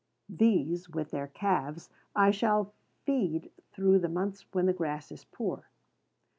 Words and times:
These, 0.29 0.89
with 0.89 1.11
their 1.11 1.27
calves, 1.27 1.91
I 2.15 2.31
shall 2.31 2.73
feed 3.05 3.51
through 3.71 3.99
the 3.99 4.09
months 4.09 4.45
when 4.51 4.65
the 4.65 4.73
grass 4.73 5.11
is 5.11 5.25
poor. 5.25 5.69